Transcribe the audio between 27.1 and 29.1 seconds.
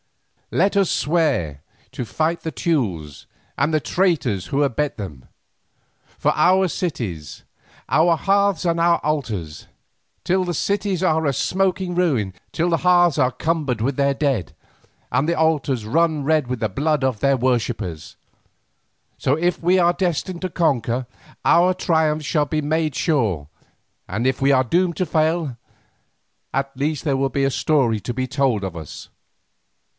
will be a story to be told of us.